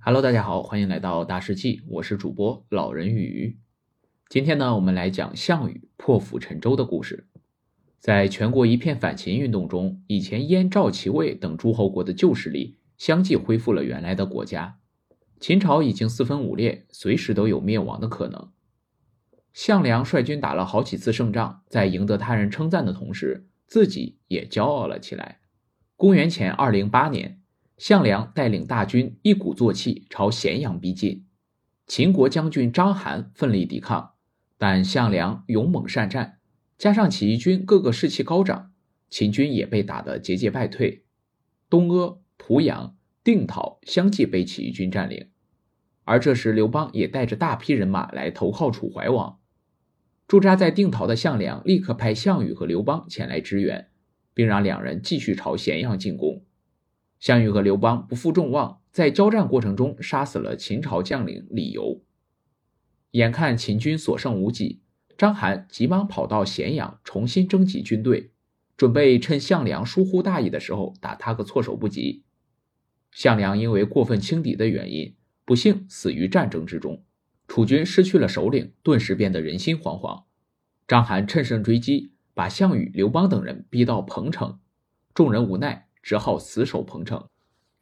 [0.00, 3.58] Hello，大家好，欢迎来到大世纪，我是主播老人鱼。
[4.28, 7.26] 今天呢，我们来讲项羽破釜沉舟的故事。
[7.98, 14.78] 在全国一片反秦运动中，以前燕、赵、齐、魏等诸侯国的旧势力相继恢复了原来的国家，
[15.40, 18.52] 秦朝已经四分五裂，随时都有灭亡的可能。
[19.52, 25.40] 项梁率军打了好几次胜仗，在赢得他人称赞的同时，自己也骄傲了起来。
[25.96, 27.34] 公元前二零八年。
[27.78, 31.24] 项梁带领大军一鼓作气朝咸阳逼近，
[31.86, 34.14] 秦国将军章邯奋力抵抗，
[34.58, 36.38] 但项梁勇猛善战，
[36.76, 38.72] 加上起义军个个士气高涨，
[39.08, 41.04] 秦军也被打得节节败退。
[41.70, 45.28] 东阿、濮阳、定陶相继被起义军占领，
[46.02, 49.38] 而这时刘邦也带着大批人马来投靠楚怀王。
[50.26, 53.88] 驻扎在定陶的项梁立刻派项羽和刘邦前来支援，
[54.34, 56.42] 并让两人继续朝咸阳进攻。
[57.18, 62.02] 项羽和刘邦不负众望，在交战过程中杀死了秦朝将领李由。
[63.12, 64.82] 眼看秦军所剩无几，
[65.16, 68.30] 章邯急忙跑到咸阳，重新征集军队，
[68.76, 72.22] 准备趁项梁疏忽大意的时候打他个措手不及。
[73.10, 77.02] 项梁因为过分轻敌的原因，不幸死于战争之中，
[77.48, 80.24] 楚军失去了首领，顿时变得人心惶惶。
[80.86, 84.60] 章邯趁胜追击，把项羽、刘邦等人逼到彭城，
[85.12, 85.87] 众人无奈。
[86.08, 87.22] 只好死守彭城。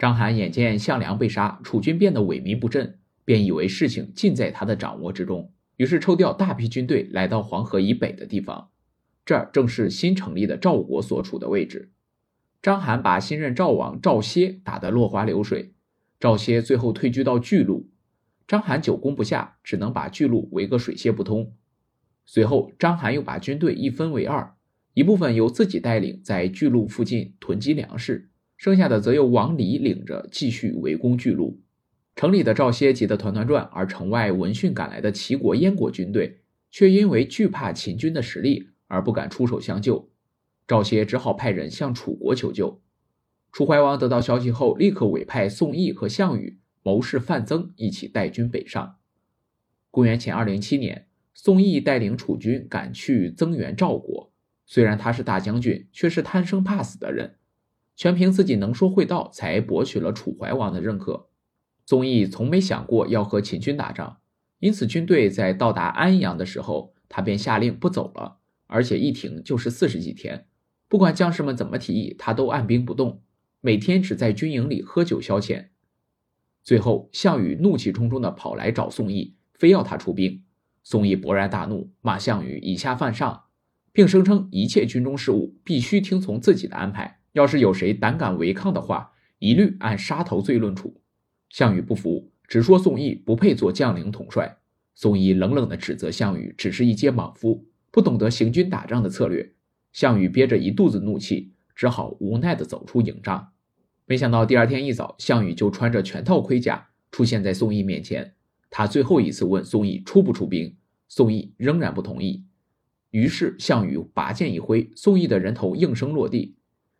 [0.00, 8.70] 章邯眼见项梁被杀，楚军变得萎靡不振，便以为事情尽在他的掌握之中，于是抽调大批军队来到黄河以北的地方。
[9.24, 11.92] 这儿正是新成立的赵国所处的位置。
[12.60, 15.74] 章邯把新任赵王赵歇打得落花流水，
[16.18, 17.88] 赵歇最后退居到巨鹿。
[18.48, 21.52] 章邯久攻不下，只能把巨鹿围个水泄不通。
[22.24, 24.55] 随后，章邯又把军队一分为二。
[24.96, 31.60] 一部分由自己带领，在巨鹿附近囤积粮食，剩下的则由王离领着继续围攻巨鹿。
[32.14, 36.38] 城里的赵歇急得团团转，而城外闻讯赶来的齐国、燕国军队
[36.70, 40.08] 却因为惧怕秦军的实力而不敢出手相救。
[40.66, 42.80] 赵歇只好派人向楚国求救。
[43.52, 48.96] 楚怀王得到消息后，立刻委派宋义和项羽谋士范增一起带军北上。
[49.90, 54.32] 公元前二零七年，宋义带领楚军赶去增援赵国。
[54.66, 57.36] 虽然他是大将军，却是贪生怕死的人，
[57.94, 61.28] 全凭自己能说会道，才博取了楚怀王的认可。
[61.86, 64.18] 宋义从没想过要和秦军打仗，
[64.58, 70.48] 因此军队在到达安阳的时候，他便下令不走了，而且一停就是四十几天。
[70.88, 73.22] 不管将士们怎么提议，他都按兵不动，
[73.60, 75.68] 每天只在军营里喝酒消遣。
[76.64, 80.42] 最后，项羽怒气冲冲地跑来找宋义，非要他出兵。
[80.82, 83.44] 宋义勃然大怒，骂项羽以下犯上。
[83.96, 91.00] 并声称一切军中事务必须听从自己的安排，要是有谁胆敢违抗的话，一律按杀头罪论处。
[91.48, 94.58] 项羽不服，只说宋义不配做将领统帅。
[94.94, 99.54] 宋义冷冷地指责项羽只是一介莽夫，不懂得行军打仗的策略。
[99.94, 103.48] 项羽憋着一肚子怒气，只好无奈地走出营帐。
[104.04, 108.34] 没想到第二天一早，项羽就穿着全套盔甲出现在宋义面前。
[108.68, 110.76] 他最后一次问宋义出不出兵，
[111.08, 112.44] 宋义仍然不同意。
[113.16, 116.54] 于是，项羽拔剑一挥，宋义的人头应声落地。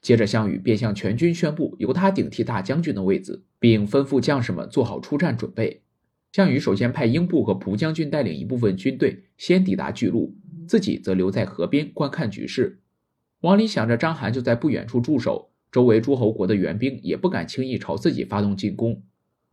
[0.00, 5.82] 接着，项羽便向全军宣布由他顶替大将军的位子，并吩咐将士们做好出战准备。
[6.32, 10.34] 项羽首先派英布和蒲将军带领一部分军队先抵达巨鹿，
[10.66, 12.80] 自己则留在河边观看局势。
[13.42, 19.02] 王离想着章邯就在不远处驻守，周围诸侯国的援兵也不敢轻易朝自己发动进攻。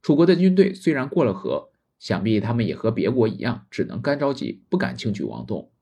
[0.00, 5.72] 楚国的军队虽然过了河，想必他们也和别国一样，只能干着急，不敢轻举妄动。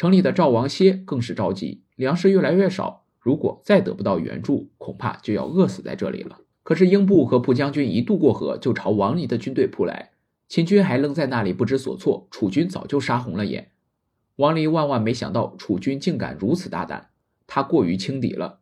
[0.00, 6.38] 城里的赵王歇更是着急，粮食越来越少，如果再得不到援助，恐怕就要饿死在这里了。
[6.62, 10.12] 可是英布和蒲将军一渡过河，就朝王离的军队扑来，
[10.48, 13.72] 秦军还愣在那里不知所措，楚军早就杀红了眼。
[14.36, 17.10] 王离万万没想到楚军竟敢如此大胆，
[17.46, 18.60] 他过于轻敌了。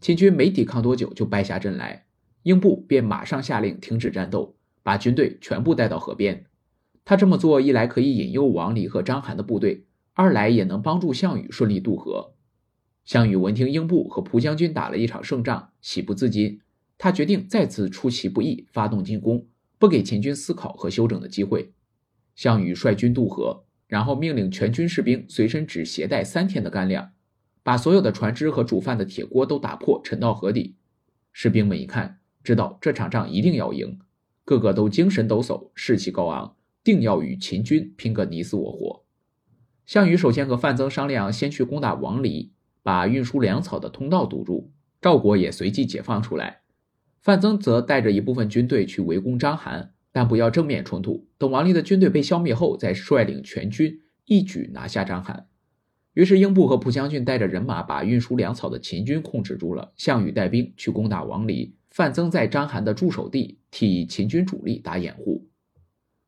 [0.00, 2.06] 秦军没抵抗多久就败下阵来，
[2.44, 4.54] 英布便马上下令停止战斗，
[4.84, 6.44] 把军队全部带到河边。
[7.04, 9.85] 他这么做一来可以引诱王离和章邯的部队。
[10.18, 12.32] 二来也能帮助项羽顺利渡河。
[13.04, 16.62] 项羽闻听英布和蒲将军打了一场胜仗，喜不自禁。
[16.96, 19.46] 他决定再次出其不意，发动进攻，
[19.78, 21.74] 不给秦军思考和休整的机会。
[22.34, 27.12] 项羽率军渡河，然后命令全军士兵随身只携带三天的干粮，
[27.62, 30.76] 把所有的船只和煮饭的铁锅都打破，沉到河底。
[31.34, 33.98] 士兵们一看，知道这场仗一定要赢，
[34.46, 39.05] 个个都精神抖擞，士气高昂，定要与秦军拼个你死我活。
[39.86, 42.52] 项羽首先和范增商量，先去攻打王离，
[42.82, 44.72] 把运输粮草的通道堵住。
[45.00, 46.62] 赵国也随即解放出来。
[47.20, 55.44] 范增则带着一部分军队去围攻章邯，但不要正面冲突，等王离的军队被消灭后，再率领全军一举拿下章邯。
[56.14, 59.92] 于是，英布和蒲将军带着人马把运输粮草的秦军控制住了。
[59.96, 65.46] 项羽带兵去攻打王离，范增在章邯的驻守地替秦军主力打掩护。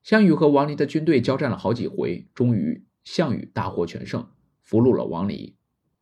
[0.02, 4.28] 项羽和王离的军队交战了好几回，终于项羽大获全胜，
[4.60, 5.56] 俘虏了王离。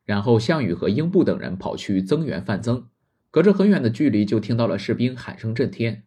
[0.04, 2.88] 然后，项羽和英布等人跑去增援范增。
[3.30, 6.02] 隔着很远的距离，就听到了士兵喊声震天。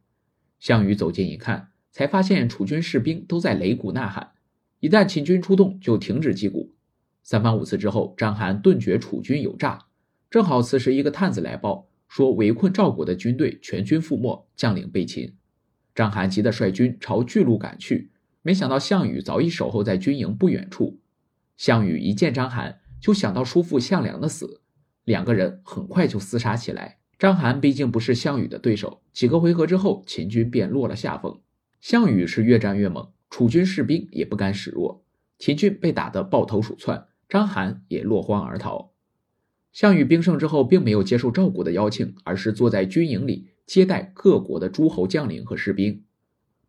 [0.59, 4.31] 项羽走近一看，才发现楚军士兵都在擂鼓呐喊。
[4.81, 6.75] 一旦秦军出动，就停止击鼓。
[7.23, 9.85] 三番五次之后，章邯顿觉楚军有诈。
[10.29, 15.33] 正好此时，一个探子来报说，围困赵国的军队全军覆没，将领被擒。
[15.95, 18.11] 章邯急得率军朝巨鹿赶去，
[18.49, 20.99] 没想到项羽早已守候在军营不远处。
[21.55, 24.63] 项羽一见章邯，就想到叔父项梁的死，
[25.03, 26.97] 两个人很快就厮杀起来。
[27.19, 31.39] 章邯毕竟不是项羽的对手，几个回合之后，秦军便落了下风。
[31.79, 35.05] 项羽是越战越猛，楚军士兵也不甘示弱，
[35.37, 38.93] 秦军被打得抱头鼠窜，章邯也落荒而逃。
[39.71, 46.03] 项羽兵胜之后，并没有接受赵国的邀请，而是坐在军营里接待各国的诸侯将领和士兵。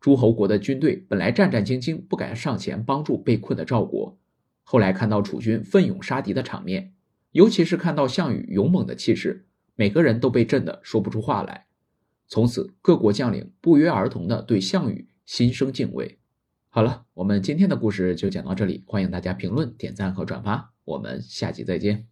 [0.01, 4.17] 诸侯国的军队本来战战兢兢，不敢上前帮助被困的赵国，
[4.63, 6.93] 后来看到楚军奋勇杀敌的场面，
[7.31, 9.45] 尤其是看到项羽勇猛的气势。
[9.75, 11.67] 每个人都被震得说不出话来，
[12.27, 16.17] 从此各国将领不约而同地对项羽心生敬畏。
[16.69, 22.07] 好了，我们今天的故事就讲到这里，欢迎大家评论、点赞和转发，我们下集再见。